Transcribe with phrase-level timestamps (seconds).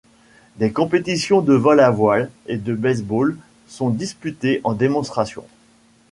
[0.55, 5.45] Des compétitions de vol à voile et de baseball sont disputées en démonstration.